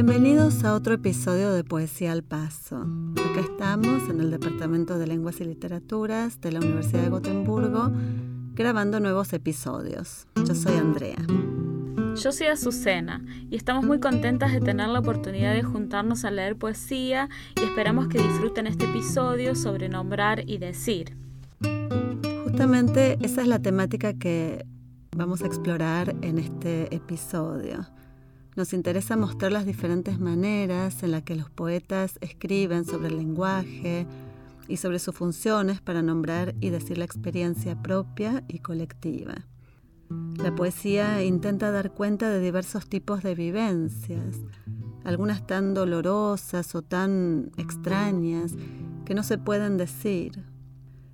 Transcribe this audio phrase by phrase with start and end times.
[0.00, 2.86] Bienvenidos a otro episodio de Poesía al Paso.
[3.16, 7.90] Acá estamos en el Departamento de Lenguas y Literaturas de la Universidad de Gotemburgo
[8.54, 10.28] grabando nuevos episodios.
[10.46, 11.18] Yo soy Andrea.
[12.14, 16.54] Yo soy Azucena y estamos muy contentas de tener la oportunidad de juntarnos a leer
[16.54, 17.28] poesía
[17.60, 21.16] y esperamos que disfruten este episodio sobre nombrar y decir.
[22.44, 24.64] Justamente esa es la temática que
[25.16, 27.84] vamos a explorar en este episodio.
[28.58, 34.04] Nos interesa mostrar las diferentes maneras en las que los poetas escriben sobre el lenguaje
[34.66, 39.46] y sobre sus funciones para nombrar y decir la experiencia propia y colectiva.
[40.42, 44.40] La poesía intenta dar cuenta de diversos tipos de vivencias,
[45.04, 48.56] algunas tan dolorosas o tan extrañas
[49.04, 50.42] que no se pueden decir.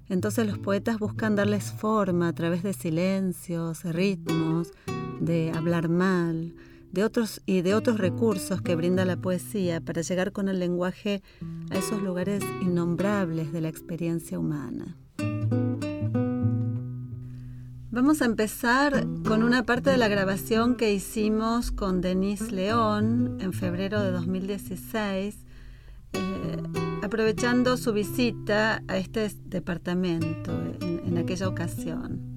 [0.09, 4.73] Entonces los poetas buscan darles forma a través de silencios, ritmos,
[5.21, 6.55] de hablar mal,
[6.95, 11.23] de otros y de otros recursos que brinda la poesía para llegar con el lenguaje
[11.71, 14.97] a esos lugares innombrables de la experiencia humana.
[17.91, 23.53] Vamos a empezar con una parte de la grabación que hicimos con Denise León en
[23.53, 25.37] febrero de 2016,
[26.13, 26.57] eh,
[27.03, 32.34] aprovechando su visita a este departamento en aquella ocasión.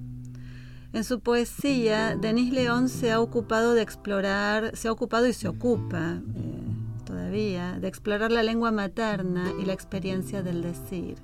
[0.92, 5.46] En su poesía, Denis León se ha ocupado de explorar, se ha ocupado y se
[5.46, 11.18] ocupa eh, todavía, de explorar la lengua materna y la experiencia del decir,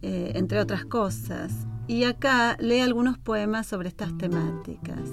[0.00, 1.52] eh, entre otras cosas.
[1.86, 5.10] Y acá lee algunos poemas sobre estas temáticas.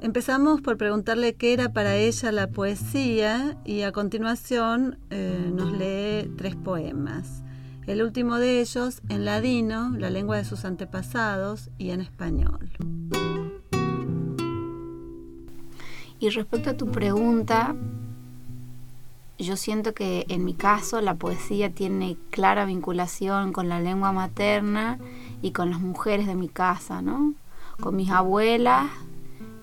[0.00, 6.28] Empezamos por preguntarle qué era para ella la poesía y a continuación eh, nos lee
[6.36, 7.44] tres poemas.
[7.86, 12.70] El último de ellos en ladino, la lengua de sus antepasados, y en español.
[16.20, 17.74] Y respecto a tu pregunta,
[19.36, 25.00] yo siento que en mi caso la poesía tiene clara vinculación con la lengua materna
[25.42, 27.34] y con las mujeres de mi casa, ¿no?
[27.80, 28.86] Con mis abuelas,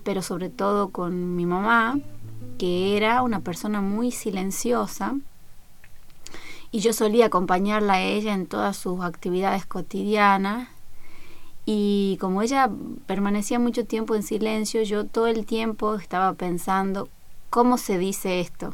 [0.03, 1.97] pero sobre todo con mi mamá,
[2.57, 5.15] que era una persona muy silenciosa
[6.71, 10.69] y yo solía acompañarla a ella en todas sus actividades cotidianas.
[11.65, 12.69] Y como ella
[13.05, 17.09] permanecía mucho tiempo en silencio, yo todo el tiempo estaba pensando
[17.49, 18.73] cómo se dice esto,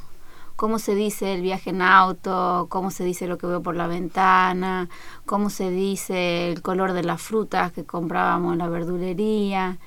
[0.55, 3.87] cómo se dice el viaje en auto, cómo se dice lo que veo por la
[3.87, 4.89] ventana,
[5.25, 9.77] cómo se dice el color de las frutas que comprábamos en la verdulería.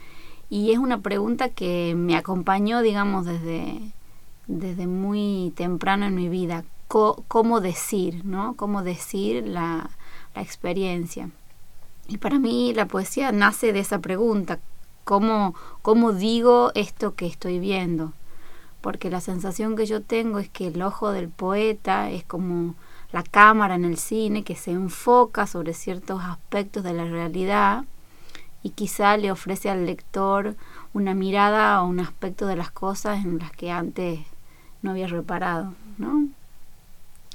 [0.50, 3.80] Y es una pregunta que me acompañó, digamos, desde,
[4.46, 8.54] desde muy temprano en mi vida cómo decir, ¿no?
[8.56, 9.90] Cómo decir la,
[10.34, 11.30] experiencia.
[12.06, 14.60] Y para mí la poesía nace de esa pregunta,
[15.02, 18.12] ¿cómo, ¿cómo digo esto que estoy viendo?
[18.80, 22.76] Porque la sensación que yo tengo es que el ojo del poeta es como
[23.10, 27.84] la cámara en el cine que se enfoca sobre ciertos aspectos de la realidad
[28.62, 30.54] y quizá le ofrece al lector
[30.92, 34.20] una mirada o un aspecto de las cosas en las que antes
[34.82, 36.28] no había reparado, ¿no?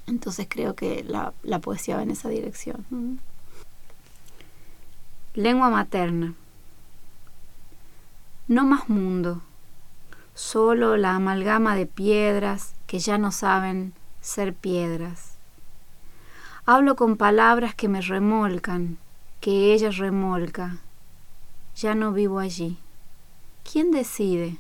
[0.08, 3.19] Entonces creo que la, poesía va en esa dirección.
[5.34, 6.34] Lengua materna.
[8.47, 9.42] No más mundo,
[10.36, 15.38] solo la amalgama de piedras que ya no saben ser piedras.
[16.66, 18.97] Hablo con palabras que me remolcan,
[19.42, 20.78] que ella remolca.
[21.75, 22.78] Ya no vivo allí.
[23.69, 24.58] ¿Quién decide?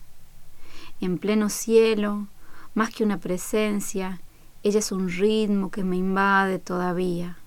[0.99, 2.27] En pleno cielo,
[2.73, 4.21] más que una presencia,
[4.63, 7.37] ella es un ritmo que me invade todavía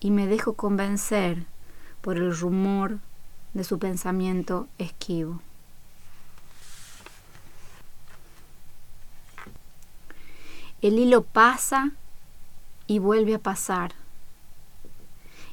[0.00, 1.44] y me dejo convencer
[2.00, 2.98] por el rumor
[3.52, 5.42] de su pensamiento esquivo.
[10.80, 11.90] El hilo pasa
[12.86, 13.92] y vuelve a pasar.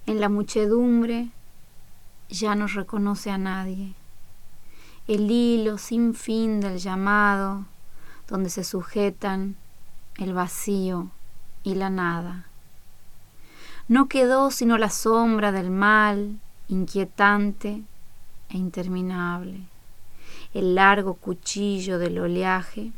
[0.05, 1.27] En la muchedumbre
[2.29, 3.93] ya no reconoce a nadie.
[5.09, 7.65] El hilo sin fin del llamado,
[8.29, 9.57] donde se sujetan
[10.17, 11.09] el vacío
[11.63, 12.45] y la nada.
[13.87, 17.83] No quedó sino la sombra del mal, inquietante
[18.49, 19.61] e interminable,
[20.53, 22.91] el largo cuchillo del oleaje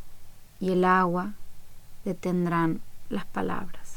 [0.59, 1.33] y el agua
[2.05, 3.95] detendrán las palabras.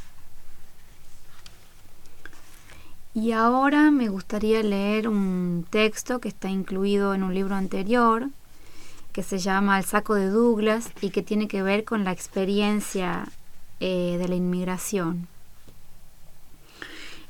[3.15, 8.29] Y ahora me gustaría leer un texto que está incluido en un libro anterior,
[9.13, 13.27] que se llama El saco de Douglas y que tiene que ver con la experiencia
[13.81, 15.29] eh, de la inmigración.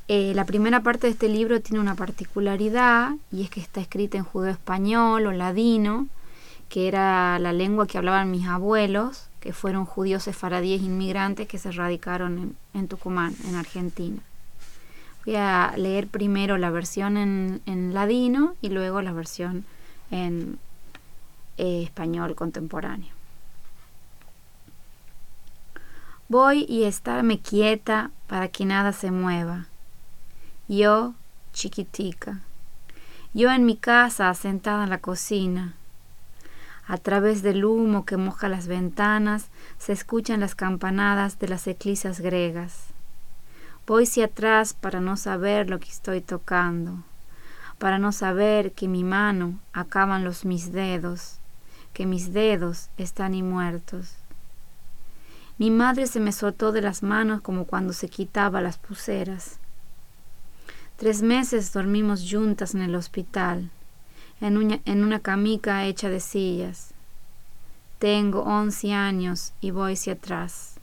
[0.08, 4.18] Eh, la primera parte de este libro tiene una particularidad y es que está escrita
[4.18, 6.08] en judeo español o ladino,
[6.68, 11.72] que era la lengua que hablaban mis abuelos, que fueron judíos sefaradíes inmigrantes que se
[11.72, 14.20] radicaron en, Tucumán, en Argentina.
[15.24, 19.64] Voy a leer primero la versión en, ladino y luego la versión
[20.10, 20.58] en
[21.62, 23.12] español contemporáneo.
[26.28, 29.66] Voy y estarme quieta para que nada se mueva.
[30.68, 31.14] Yo,
[31.52, 32.40] chiquitica.
[33.34, 35.74] Yo en mi casa, sentada en la cocina
[36.86, 39.48] a través del humo que moja las ventanas
[39.78, 42.86] se escuchan las campanadas de las eclisias griegas.
[43.86, 46.98] Voy hacia atrás para no saber lo que estoy tocando,
[47.78, 51.38] para no saber que mi mano acaban los mis dedos,
[51.92, 54.14] que mis dedos están y muertos.
[55.58, 59.58] Mi madre se me soltó de las manos como cuando se quitaba las pulseras.
[60.96, 63.70] Tres meses dormimos juntas en el hospital
[64.42, 66.92] en una, en una camica hecha de sillas.
[67.98, 70.74] Tengo once años y voy hacia atrás.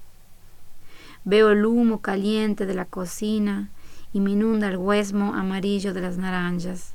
[1.25, 3.69] Veo el humo caliente de la cocina
[4.13, 6.93] y me inunda el huesmo amarillo de las naranjas.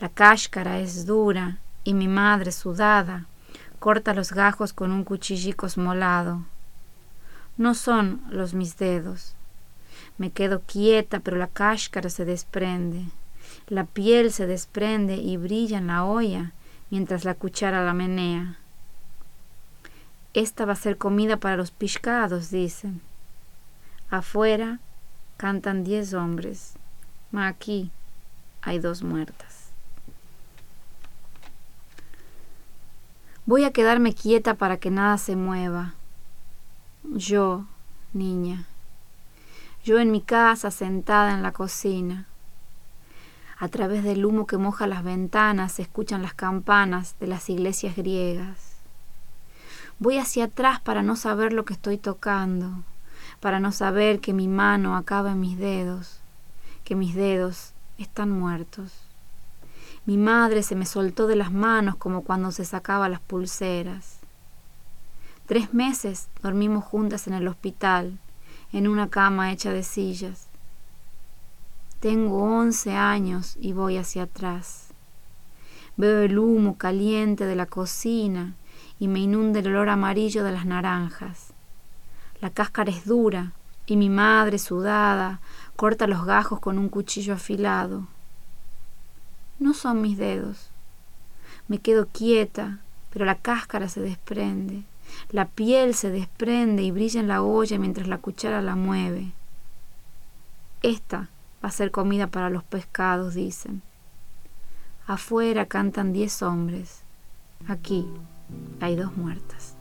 [0.00, 3.26] La cáscara es dura y mi madre, sudada,
[3.78, 6.42] corta los gajos con un cuchillico esmolado.
[7.56, 9.34] No son los mis dedos.
[10.18, 13.04] Me quedo quieta, pero la cáscara se desprende.
[13.68, 16.52] La piel se desprende y brilla en la olla
[16.90, 18.58] mientras la cuchara la menea.
[20.32, 23.00] Esta va a ser comida para los pescados, dicen.
[24.10, 24.80] Afuera
[25.36, 26.74] cantan diez hombres,
[27.30, 27.90] mas aquí
[28.62, 29.53] hay dos muertas.
[33.46, 35.94] Voy a quedarme quieta para que nada se mueva.
[37.02, 37.66] Yo,
[38.14, 38.66] niña,
[39.84, 42.26] yo en mi casa sentada en la cocina
[43.58, 47.96] a través del humo que moja las ventanas se escuchan las campanas de las iglesias
[47.96, 48.76] griegas.
[49.98, 52.82] Voy hacia atrás para no saber lo que estoy tocando,
[53.40, 56.20] para no saber que mi mano acaba en mis dedos,
[56.82, 59.03] que mis dedos están muertos.
[60.06, 64.18] Mi madre se me soltó de las manos como cuando se sacaba las pulseras.
[65.46, 68.18] Tres meses dormimos juntas en el hospital,
[68.72, 70.48] en una cama hecha de sillas.
[72.00, 74.88] Tengo once años y voy hacia atrás.
[75.96, 78.54] Veo el humo caliente de la cocina
[78.98, 81.54] y me inunda el olor amarillo de las naranjas.
[82.42, 83.52] La cáscara es dura
[83.86, 85.40] y mi madre, sudada,
[85.76, 88.06] corta los gajos con un cuchillo afilado.
[89.58, 90.70] No son mis dedos.
[91.68, 92.80] Me quedo quieta,
[93.10, 94.82] pero la cáscara se desprende.
[95.30, 99.32] La piel se desprende y brilla en la olla mientras la cuchara la mueve.
[100.82, 101.28] Esta
[101.62, 103.82] va a ser comida para los pescados, dicen.
[105.06, 107.02] Afuera cantan diez hombres.
[107.68, 108.06] Aquí
[108.80, 109.74] hay dos muertas.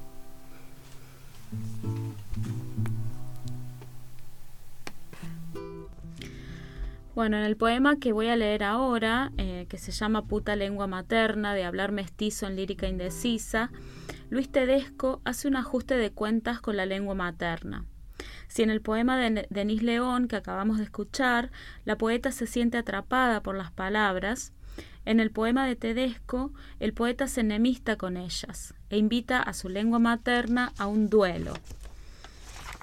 [7.15, 10.87] Bueno, en el poema que voy a leer ahora, eh, que se llama Puta lengua
[10.87, 13.69] materna, de hablar mestizo en lírica indecisa,
[14.31, 17.85] Luis Tedesco hace un ajuste de cuentas con la lengua materna.
[18.47, 21.51] Si en el poema de Denis León que acabamos de escuchar,
[21.85, 24.51] la poeta se siente atrapada por las palabras,
[25.05, 29.69] en el poema de Tedesco, el poeta se enemista con ellas e invita a su
[29.69, 31.53] lengua materna a un duelo.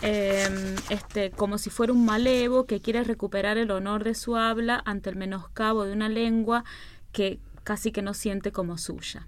[0.03, 4.83] Em, este, como si fuera un malevo que quiere recuperar el honor de su habla
[4.87, 6.65] ante el menoscabo de una lengua
[7.13, 9.27] que casi que no siente como suya.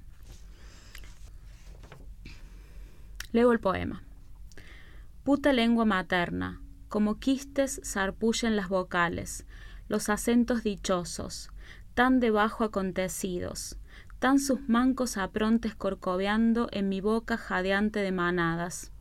[3.32, 4.02] Leo el poema.
[5.24, 9.46] Puta lengua materna, como quistes sarpullen las vocales,
[9.88, 11.50] los acentos dichosos,
[11.94, 13.76] tan debajo acontecidos,
[14.18, 18.91] tan sus mancos aprontes corcoveando en mi boca jadeante de manadas.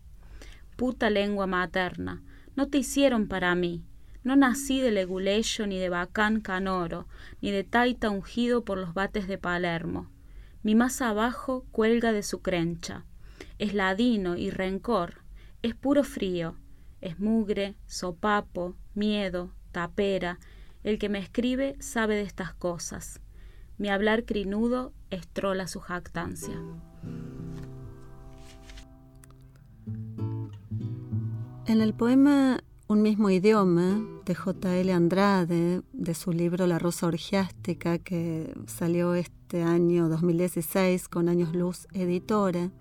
[0.75, 2.21] Puta lengua materna,
[2.55, 3.83] no te hicieron para mí,
[4.23, 7.07] no nací de leguleyo ni de bacán canoro,
[7.41, 10.09] ni de taita ungido por los bates de Palermo.
[10.63, 13.05] Mi más abajo cuelga de su crencha.
[13.57, 15.23] Es ladino y rencor,
[15.63, 16.55] es puro frío,
[17.01, 20.39] es mugre, sopapo, miedo, tapera.
[20.83, 23.21] El que me escribe sabe de estas cosas.
[23.77, 26.59] Mi hablar crinudo estrola su jactancia.
[31.71, 34.91] En el poema Un mismo idioma de J.L.
[34.91, 41.87] Andrade, de su libro La Rosa Orgiástica, que salió este año 2016 con Años Luz
[41.93, 42.71] Editora,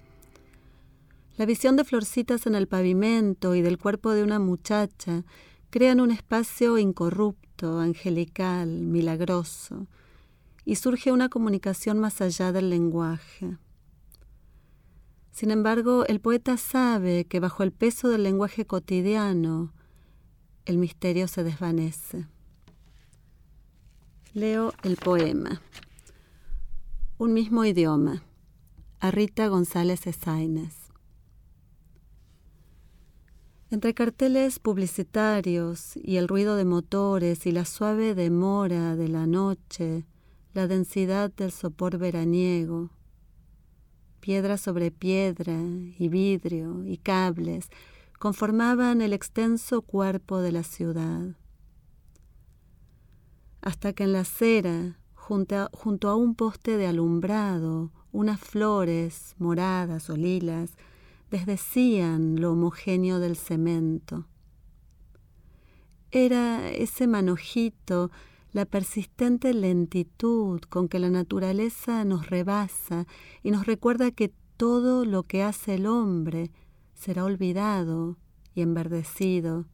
[1.37, 5.23] la visión de florcitas en el pavimento y del cuerpo de una muchacha
[5.70, 9.87] crean un espacio incorrupto, angelical, milagroso,
[10.64, 13.56] y surge una comunicación más allá del lenguaje.
[15.30, 19.72] Sin embargo, el poeta sabe que bajo el peso del lenguaje cotidiano,
[20.64, 22.26] el misterio se desvanece.
[24.32, 25.62] Leo el poema.
[27.18, 28.22] Un mismo idioma.
[29.00, 30.76] A Rita González Esaines.
[33.70, 40.04] Entre carteles publicitarios y el ruido de motores y la suave demora de la noche,
[40.54, 42.90] la densidad del sopor veraniego,
[44.30, 45.58] piedra sobre piedra
[45.99, 47.68] y vidrio y cables
[48.20, 51.34] conformaban el extenso cuerpo de la ciudad.
[53.60, 59.34] Hasta que en la acera, junto a, junto a un poste de alumbrado, unas flores
[59.38, 60.76] moradas o lilas
[61.32, 64.28] desdecían lo homogéneo del cemento.
[66.12, 68.12] Era ese manojito
[68.52, 73.07] la persistente lentitud con que la naturaleza nos rebasa
[73.42, 76.50] y nos recuerda que todo lo que hace el hombre
[76.95, 78.19] será olvidado
[78.54, 79.66] y enverdecido.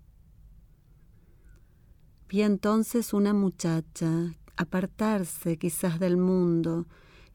[2.28, 6.86] Vi entonces una muchacha apartarse quizás del mundo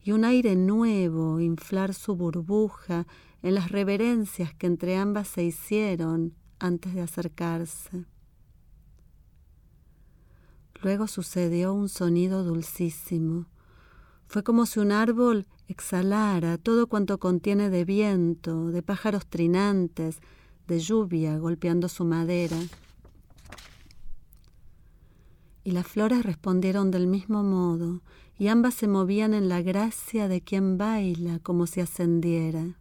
[0.02, 3.06] y un aire nuevo inflar su burbuja
[3.42, 8.04] en las reverencias que entre ambas se hicieron antes de acercarse.
[10.82, 13.46] Luego sucedió un sonido dulcísimo.
[14.26, 20.20] Fue como si un árbol exhalara todo cuanto contiene de viento, de pájaros trinantes,
[20.66, 22.56] de lluvia golpeando su madera.
[25.62, 28.02] Y las flores respondieron del mismo modo,
[28.36, 32.76] y ambas se movían en la gracia de quien baila como si ascendiera.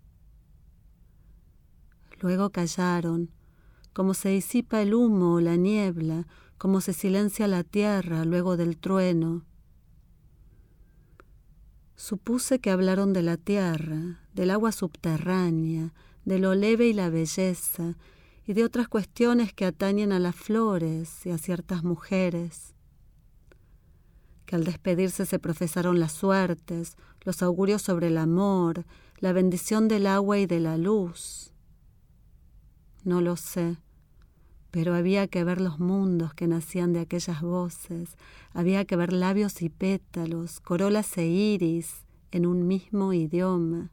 [2.20, 3.30] Luego callaron,
[3.94, 6.26] como se disipa el humo o la niebla,
[6.62, 9.44] como se silencia la tierra luego del trueno.
[11.96, 15.92] Supuse que hablaron de la tierra, del agua subterránea,
[16.24, 17.98] de lo leve y la belleza,
[18.46, 22.76] y de otras cuestiones que atañen a las flores y a ciertas mujeres.
[24.46, 28.86] Que al despedirse se profesaron las suertes, los augurios sobre el amor,
[29.18, 31.54] la bendición del agua y de la luz.
[33.04, 33.80] No lo sé
[34.72, 38.16] pero había que ver los mundos que nacían de aquellas voces,
[38.54, 43.92] había que ver labios y pétalos, corolas e iris en un mismo idioma.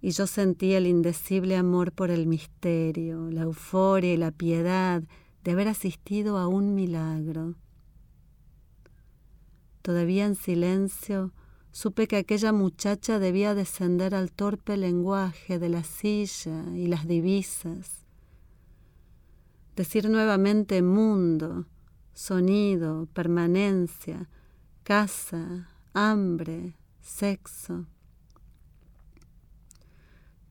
[0.00, 5.04] Y yo sentí el indecible amor por el misterio, la euforia y la piedad
[5.44, 7.54] de haber asistido a un milagro.
[9.82, 11.32] Todavía en silencio,
[11.70, 18.01] supe que aquella muchacha debía descender al torpe lenguaje de la silla y las divisas
[19.76, 21.66] decir nuevamente mundo,
[22.12, 24.28] sonido, permanencia,
[24.82, 27.86] casa, hambre, sexo.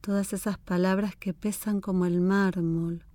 [0.02, 3.06] Todas esas palabras que pesan como el mármol,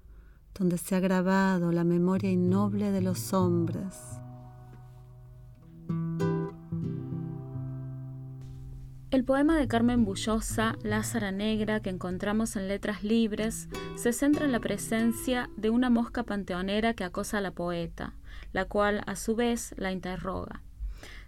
[0.54, 3.94] donde se ha grabado la memoria innoble de los hombres.
[9.16, 14.52] El poema de Carmen Bullosa, Lázara Negra, que encontramos en Letras Libres, se centra en
[14.52, 18.12] la presencia de una mosca panteonera que acosa a la poeta,
[18.52, 20.60] la cual a su vez la interroga.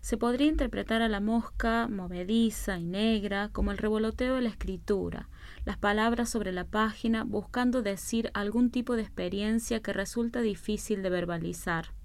[0.03, 5.31] Se podría interpretar a la mosca movediza y negra como el revoloteo de la escritura,
[5.65, 11.09] las palabras sobre la página buscando decir algún tipo de experiencia que resulta difícil de
[11.09, 11.98] verbalizar.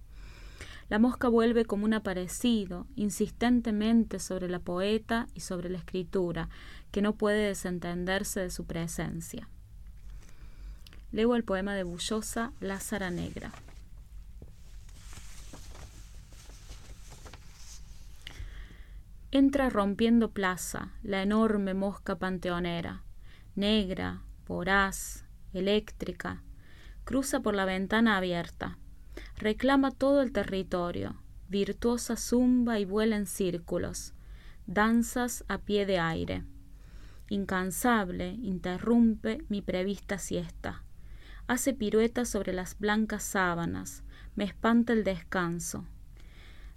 [0.89, 6.49] La mosca vuelve como un aparecido, insistentemente sobre la poeta y sobre la escritura,
[6.91, 9.47] que no puede desentenderse de su presencia.
[11.11, 13.51] Leo el poema de Bullosa, Lázara Negra.
[19.31, 23.01] Entra rompiendo plaza la enorme mosca panteonera,
[23.55, 26.43] negra, voraz, eléctrica,
[27.03, 28.77] cruza por la ventana abierta
[29.43, 34.13] reclama todo el territorio, virtuosa zumba y vuela en círculos,
[34.67, 36.45] danzas a pie de aire.
[37.27, 40.83] Incansable, interrumpe mi prevista siesta.
[41.45, 44.03] Hace piruetas sobre las blancas sábanas,
[44.37, 45.85] me espanta el descanso.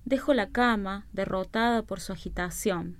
[0.04, 2.98] Dejo la cama, derrotada por su agitación.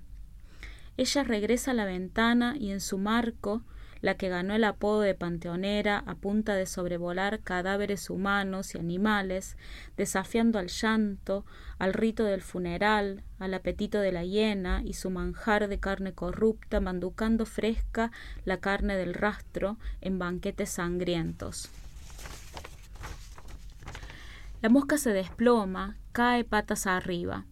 [0.95, 3.63] Ella regresa a la ventana y en su marco
[4.01, 9.57] la que ganó el apodo de panteonera a punta de sobrevolar cadáveres humanos y animales,
[9.95, 11.45] desafiando al llanto,
[11.79, 16.79] al rito del funeral, al apetito de la hiena y su manjar de carne corrupta,
[16.79, 18.11] manducando fresca
[18.45, 21.69] la carne del rastro en banquetes sangrientos.
[24.61, 27.45] La mosca se desploma, cae patas arriba.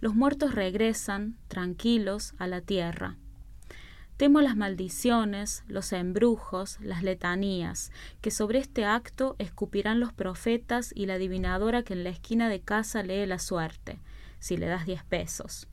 [0.00, 3.16] Los muertos regresan, tranquilos, a la tierra.
[4.16, 7.92] Temo las maldiciones, los embrujos, las letanías,
[8.22, 12.60] que sobre este acto escupirán los profetas y la adivinadora que en la esquina de
[12.60, 13.98] casa lee la suerte,
[14.38, 15.68] si le das diez pesos.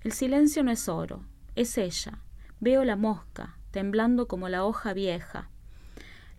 [0.00, 1.22] El silencio no es oro,
[1.54, 2.18] es ella.
[2.60, 5.50] Veo la mosca, temblando como la hoja vieja.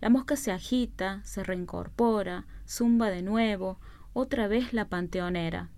[0.02, 3.80] La mosca se agita, se reincorpora, zumba de nuevo,
[4.14, 5.70] otra vez la panteonera.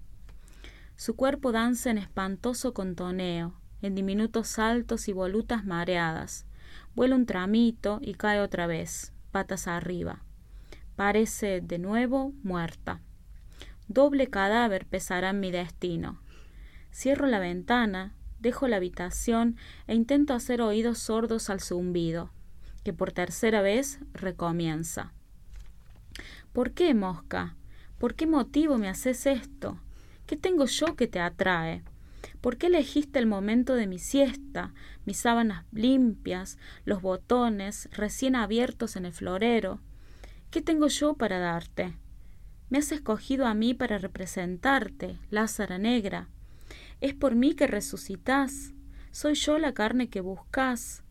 [0.95, 6.45] Su cuerpo danza en espantoso contoneo, en diminutos saltos y volutas mareadas.
[6.95, 10.23] Vuela un tramito y cae otra vez, patas arriba.
[10.95, 13.01] Parece de nuevo muerta.
[13.87, 16.19] Doble cadáver pesará en mi destino.
[16.91, 22.31] Cierro la ventana, dejo la habitación e intento hacer oídos sordos al zumbido,
[22.83, 25.13] que por tercera vez recomienza.
[26.51, 27.55] ¿Por qué, mosca?
[27.99, 29.79] ¿Por qué motivo me haces esto?
[30.25, 31.83] ¿Qué tengo yo que te atrae?
[32.41, 34.73] ¿Por qué elegiste el momento de mi siesta,
[35.05, 39.81] mis sábanas limpias, los botones recién abiertos en el florero?
[40.51, 41.97] ¿Qué tengo yo para darte?
[42.69, 46.29] Me has escogido a mí para representarte, Lázara negra.
[46.99, 48.73] Es por mí que resucitas.
[49.11, 51.03] Soy yo la carne que buscas.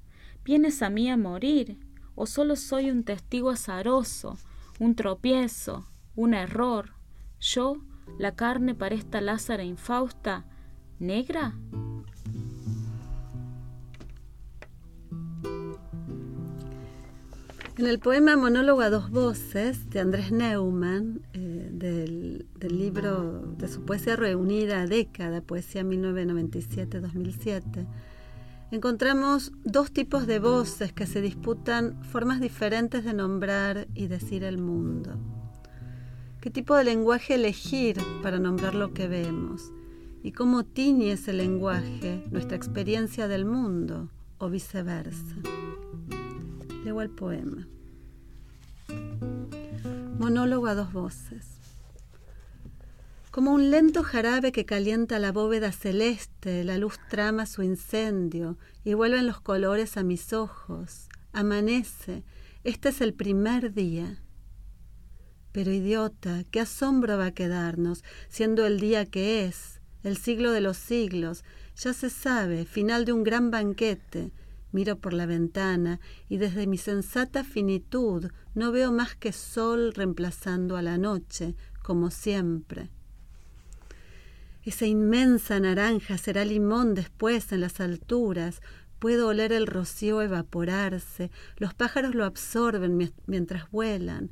[0.44, 1.78] ¿Vienes a mí a morir?
[2.14, 4.38] ¿O solo soy un testigo azaroso,
[4.78, 6.92] un tropiezo, un error?
[7.40, 7.76] Yo,
[8.18, 10.44] la carne para esta Lázara infausta,
[10.98, 11.54] negra?
[17.78, 23.68] En el poema Monólogo a dos voces de Andrés Neumann, eh, del, del, libro de
[23.68, 27.86] su poesía reunida Década, Poesía 1997-2007,
[28.70, 34.56] encontramos dos tipos de voces que se disputan formas diferentes de nombrar y decir el
[34.56, 35.18] mundo.
[36.40, 39.70] ¿Qué tipo de lenguaje elegir para nombrar lo que vemos?
[40.26, 45.36] ¿Y cómo tiñe ese lenguaje nuestra experiencia del mundo o viceversa?
[46.84, 47.68] Leo el poema.
[50.18, 51.60] Monólogo a dos voces.
[53.30, 58.94] Como un lento jarabe que calienta la bóveda celeste, la luz trama su incendio y
[58.94, 61.08] vuelven los colores a mis ojos.
[61.32, 62.24] Amanece,
[62.64, 64.20] este es el primer día.
[65.52, 70.60] Pero idiota, qué asombro va a quedarnos, siendo el día que es, el siglo de
[70.60, 71.44] los siglos,
[71.76, 74.32] ya se sabe, final de un gran banquete,
[74.76, 80.76] Miro por la ventana y desde mi sensata finitud no veo más que sol reemplazando
[80.76, 82.90] a la noche, como siempre.
[84.64, 88.60] Esa inmensa naranja será limón después en las alturas.
[88.98, 91.30] Puedo oler el rocío evaporarse.
[91.56, 94.30] Los pájaros lo absorben mientras vuelan.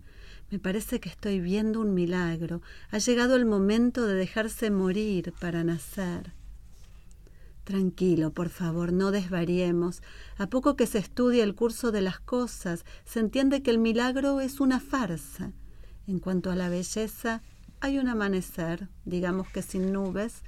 [0.50, 2.62] Me parece que estoy viendo un milagro.
[2.90, 6.32] Ha llegado el momento de dejarse morir para nacer.
[7.64, 10.02] Tranquilo, por favor, no desvariemos.
[10.36, 14.40] A poco que se estudie el curso de las cosas, se entiende que el milagro
[14.40, 15.52] es una farsa.
[16.06, 17.42] En cuanto a la belleza,
[17.80, 20.42] hay un amanecer, digamos que sin nubes,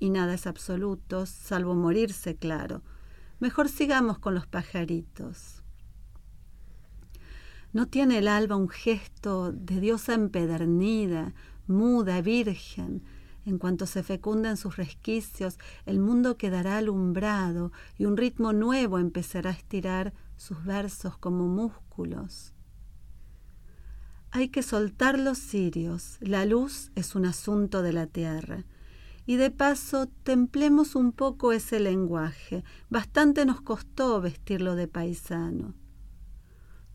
[0.00, 2.82] y nada es absoluto, salvo morirse, claro.
[3.40, 5.63] Mejor sigamos con los pajaritos.
[7.74, 11.34] ¿No tiene el alba un gesto de diosa empedernida,
[11.66, 13.02] muda, virgen?
[13.44, 19.50] En cuanto se fecundan sus resquicios, el mundo quedará alumbrado y un ritmo nuevo empezará
[19.50, 22.52] a estirar sus versos como músculos.
[24.30, 28.64] Hay que soltar los cirios, la luz es un asunto de la tierra.
[29.26, 32.62] Y de paso, templemos un poco ese lenguaje.
[32.88, 35.74] Bastante nos costó vestirlo de paisano.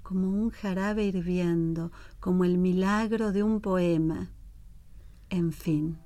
[0.10, 4.32] Como un jarabe hirviendo, como el milagro de un poema.
[5.30, 6.00] En fin.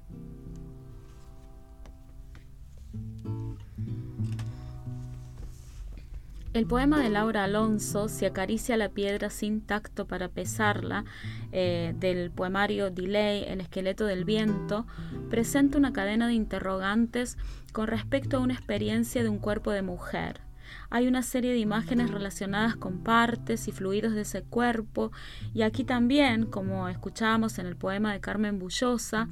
[6.53, 11.05] El poema de Laura Alonso, Si acaricia la piedra sin tacto para pesarla,
[11.53, 14.85] eh, del poemario Delay, El esqueleto del viento,
[15.29, 17.37] presenta una cadena de interrogantes
[17.71, 20.42] con respecto a una experiencia de un cuerpo de mujer.
[20.89, 25.11] Hay una serie de imágenes relacionadas con partes y fluidos de ese cuerpo
[25.53, 29.27] y aquí también, como escuchábamos en el poema de Carmen Bullosa,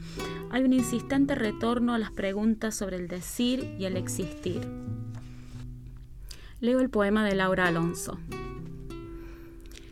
[0.52, 4.68] hay un insistente retorno a las preguntas sobre el decir y el existir.
[6.60, 8.20] Leo el poema de Laura Alonso.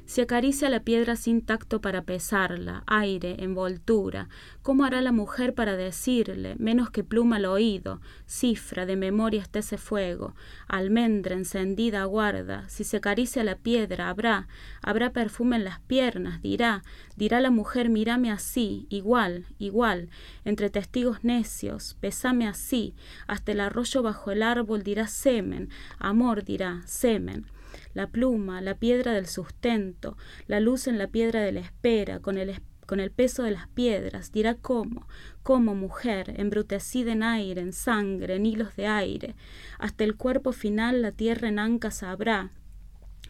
[0.09, 4.27] Si acaricia la piedra sin tacto para pesarla, aire, envoltura,
[4.63, 9.59] ¿cómo hará la mujer para decirle, menos que pluma al oído, cifra, de memoria está
[9.59, 10.33] ese fuego,
[10.67, 14.47] almendra encendida aguarda, si se acaricia la piedra, habrá,
[14.81, 16.81] habrá perfume en las piernas, dirá,
[17.15, 20.09] dirá la mujer, mírame así, igual, igual,
[20.43, 22.95] entre testigos necios, pesame así,
[23.27, 25.69] hasta el arroyo bajo el árbol dirá semen,
[25.99, 27.45] amor dirá, semen
[27.93, 32.37] la pluma, la piedra del sustento, la luz en la piedra de la espera, con
[32.37, 35.07] el, con el peso de las piedras, dirá cómo,
[35.43, 39.35] cómo mujer, embrutecida en aire, en sangre, en hilos de aire,
[39.77, 42.51] hasta el cuerpo final la tierra en ancas habrá,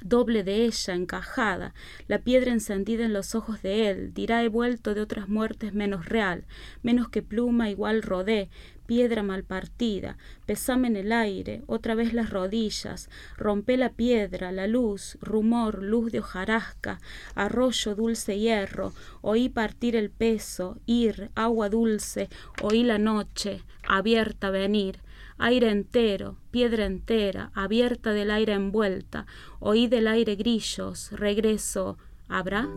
[0.02, 1.74] doble de ella, encajada,
[2.08, 6.06] la piedra encendida en los ojos de él, dirá he vuelto de otras muertes menos
[6.06, 6.46] real,
[6.82, 8.50] menos que pluma igual rodé,
[8.90, 14.66] piedra mal partida, pesame en el aire, otra vez las rodillas, rompe la piedra, la
[14.66, 17.00] luz, rumor, luz de hojarasca,
[17.36, 22.30] arroyo dulce hierro, oí partir el peso, ir, agua dulce,
[22.64, 25.02] oí la noche, abierta venir,
[25.38, 29.28] aire entero, piedra entera, abierta del aire envuelta,
[29.60, 32.68] oí del aire grillos, regreso, ¿habrá?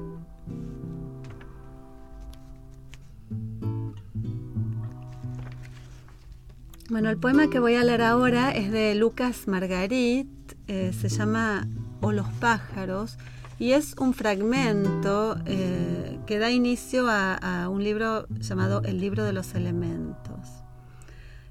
[6.93, 10.29] Bueno, el poema que voy a leer ahora es de Lucas Margarit,
[10.67, 11.67] eh, se llama
[12.03, 13.17] O los pájaros,
[13.59, 19.33] y es un fragmento eh, que da inicio a un libro llamado El libro de
[19.33, 20.51] los elementos.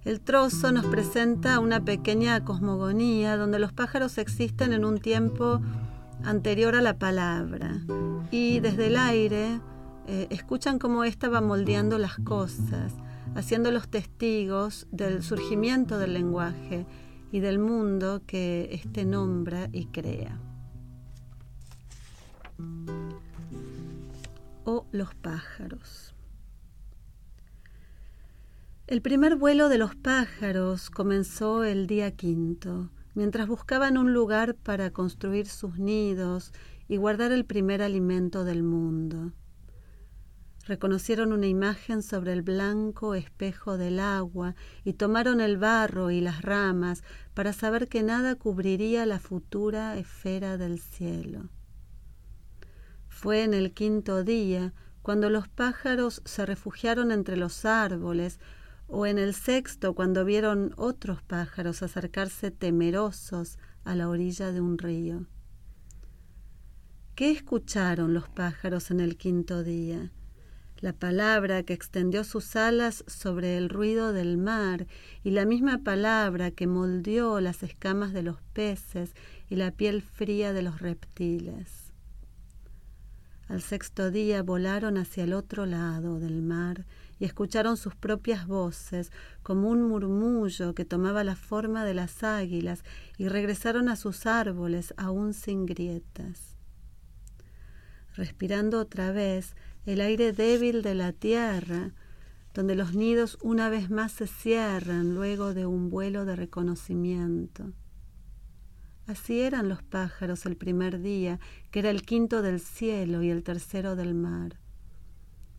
[0.05, 5.59] El trozo nos presenta una pequeña cosmogonía donde los pájaros existen en un tiempo
[6.23, 7.81] anterior a la palabra
[8.29, 9.59] y desde el aire
[10.05, 12.93] eh, escuchan cómo ésta va moldeando las cosas,
[13.35, 16.85] haciéndolos testigos del surgimiento del lenguaje
[17.31, 20.37] y del mundo que éste nombra y crea.
[24.65, 26.13] O los pájaros.
[28.87, 34.91] El primer vuelo de los pájaros comenzó el día quinto, mientras buscaban un lugar para
[34.91, 36.51] construir sus nidos
[36.89, 39.31] y guardar el primer alimento del mundo.
[40.65, 46.43] Reconocieron una imagen sobre el blanco espejo del agua y tomaron el barro y las
[46.43, 51.49] ramas para saber que nada cubriría la futura esfera del cielo.
[53.07, 58.39] Fue en el quinto día cuando los pájaros se refugiaron entre los árboles
[58.87, 64.77] o en el sexto cuando vieron otros pájaros acercarse temerosos a la orilla de un
[64.77, 65.25] río.
[67.15, 70.11] ¿Qué escucharon los pájaros en el quinto día?
[70.81, 74.87] La palabra que extendió sus alas sobre el ruido del mar
[75.23, 79.13] y la misma palabra que moldeó las escamas de los peces
[79.47, 81.93] y la piel fría de los reptiles.
[83.47, 86.85] Al sexto día volaron hacia el otro lado del mar
[87.19, 89.11] y escucharon sus propias voces
[89.43, 92.83] como un murmullo que tomaba la forma de las águilas
[93.19, 96.55] y regresaron a sus árboles aún sin grietas.
[98.15, 101.93] Respirando otra vez el aire débil de la tierra,
[102.53, 107.71] donde los nidos una vez más se cierran luego de un vuelo de reconocimiento.
[109.07, 111.39] Así eran los pájaros el primer día,
[111.71, 114.61] que era el quinto del cielo y el tercero del mar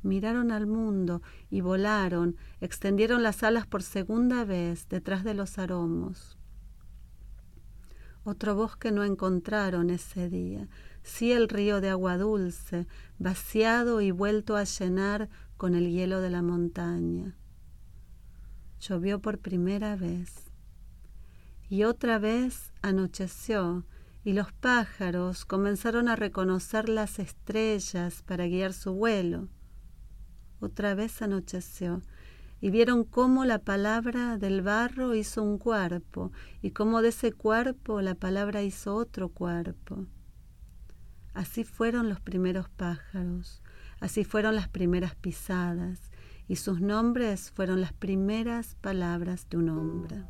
[0.03, 6.39] miraron al mundo y volaron, extendieron las alas por segunda vez detrás de los aromos.
[8.25, 10.69] Otro bosque no encontraron ese día,
[11.03, 12.87] sí el río de agua dulce,
[13.19, 17.37] vaciado y vuelto a llenar con el hielo de la montaña.
[18.81, 20.51] Llovió por primera vez.
[21.69, 23.85] Y otra vez anocheció,
[24.25, 29.49] y los pájaros comenzaron a reconocer las estrellas para guiar su vuelo.
[30.61, 32.03] Otra vez anocheció
[32.61, 36.31] y vieron cómo la palabra del barro hizo un cuerpo
[36.63, 40.07] y cómo de ese cuerpo la palabra hizo otro cuerpo.
[41.35, 43.63] Así fueron los primeros pájaros,
[44.01, 46.11] así fueron las primeras pisadas
[46.47, 50.25] y sus nombres fueron las primeras palabras de un hombre.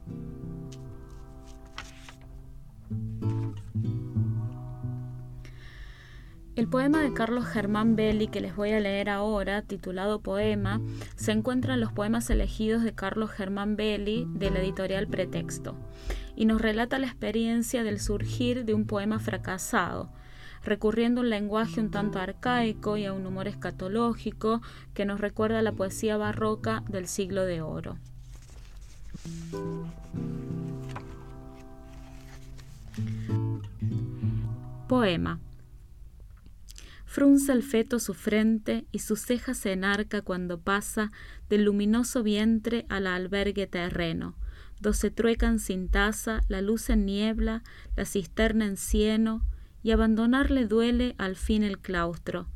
[6.55, 10.83] El poema de Carlos Germán Belli que les voy a leer ahora, titulado Poema,
[11.17, 15.75] se encuentra en los poemas elegidos de Carlos Germán Belli de la editorial Pretexto
[16.37, 20.13] y nos relata la experiencia del surgir de un poema fracasado,
[20.65, 24.63] recurriendo a un lenguaje un tanto arcaico y a un humor escatológico
[24.95, 27.99] que nos recuerda la poesía barroca del siglo de oro.
[34.89, 35.41] Poema
[37.13, 41.11] Frunce el feto su frente y su ceja se enarca cuando pasa
[41.51, 44.35] del luminoso vientre al albergue terreno,
[44.81, 47.63] do se truecan sin taza la luz en niebla,
[47.97, 49.45] la cisterna en cieno,
[49.83, 52.47] y abandonarle duele al fin el claustro,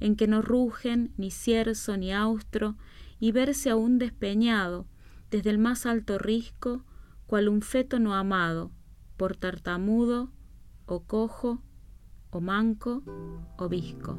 [0.00, 2.76] en que no rugen ni cierzo ni austro,
[3.20, 4.86] y verse aún despeñado
[5.30, 6.84] desde el más alto risco,
[7.26, 8.70] cual un feto no amado,
[9.16, 10.30] por tartamudo,
[10.86, 11.60] o cojo,
[12.30, 13.02] o manco,
[13.58, 14.16] o visco.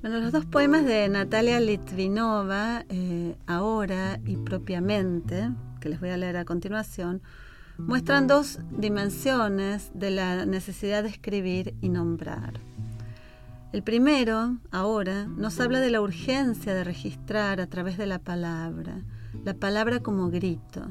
[0.00, 6.16] Bueno, los dos poemas de Natalia Litvinova, eh, Ahora y Propiamente, que les voy a
[6.16, 7.22] leer a continuación,
[7.78, 12.60] muestran dos dimensiones de la necesidad de escribir y nombrar.
[13.72, 19.02] El primero, ahora, nos habla de la urgencia de registrar a través de la palabra,
[19.44, 20.90] la palabra como grito.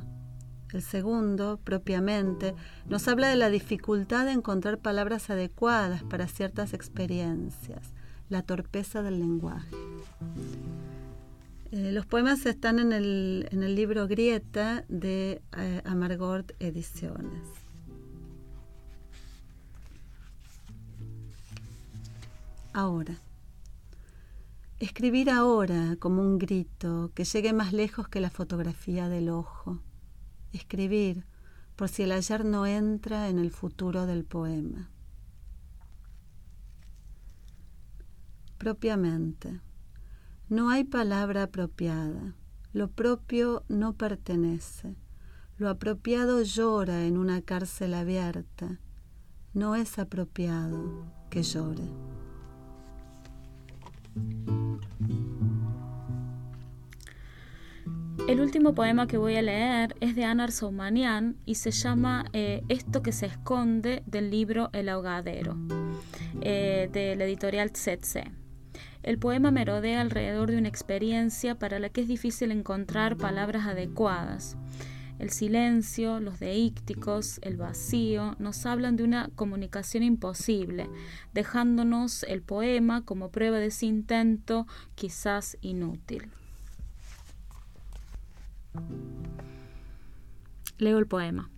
[0.71, 2.55] El segundo, propiamente,
[2.87, 7.93] nos habla de la dificultad de encontrar palabras adecuadas para ciertas experiencias,
[8.29, 9.75] la torpeza del lenguaje.
[11.71, 17.59] Eh, los poemas están en el, en el libro Grieta de eh, Amargort Ediciones.
[22.79, 23.19] ahora.
[24.79, 29.79] Escribir ahora como un grito que llegue más lejos que la fotografía del ojo.
[30.53, 31.25] Escribir
[31.75, 34.89] por si el ayer no entra en el futuro del poema.
[38.57, 39.59] Propiamente.
[40.49, 42.33] No hay palabra apropiada.
[42.73, 44.95] Lo propio no pertenece.
[45.57, 48.79] Lo apropiado llora en una cárcel abierta.
[49.53, 51.83] No es apropiado que llore.
[58.27, 62.63] El último poema que voy a leer es de Anar Soumanian y se llama eh,
[62.69, 65.55] Esto que se esconde del libro El ahogadero,
[66.41, 68.31] eh, de la editorial Tsetse.
[69.01, 74.57] El poema merodea alrededor de una experiencia para la que es difícil encontrar palabras adecuadas.
[75.19, 80.89] El silencio, los deícticos, el vacío nos hablan de una comunicación imposible,
[81.33, 86.29] dejándonos el poema como prueba de ese intento quizás inútil.
[90.77, 91.49] Leo el poema.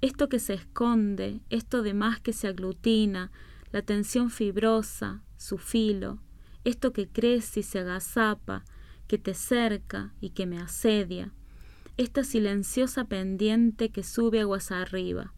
[0.00, 3.32] Esto que se esconde, esto de más que se aglutina,
[3.72, 6.20] la tensión fibrosa, su filo,
[6.64, 8.64] esto que crece y se agazapa,
[9.06, 11.32] que te cerca y que me asedia,
[11.96, 15.32] esta silenciosa pendiente que sube aguas arriba.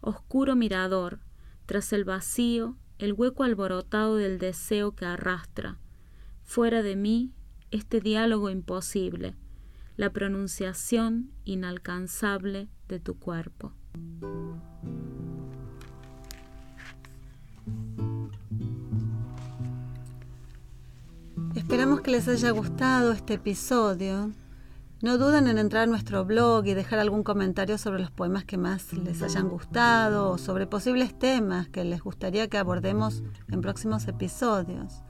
[0.00, 1.20] Oscuro mirador,
[1.66, 5.78] tras el vacío, el hueco alborotado del deseo que arrastra.
[6.42, 7.32] Fuera de mí,
[7.70, 9.36] este diálogo imposible,
[9.96, 13.72] la pronunciación inalcanzable de tu cuerpo.
[21.70, 24.32] Esperamos que les haya gustado este episodio.
[25.02, 28.58] No duden en entrar a nuestro blog y dejar algún comentario sobre los poemas que
[28.58, 34.08] más les hayan gustado o sobre posibles temas que les gustaría que abordemos en próximos
[34.08, 35.04] episodios.